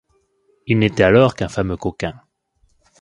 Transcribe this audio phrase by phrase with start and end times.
[0.65, 2.19] Il n’était alors qu’un fameux coquin.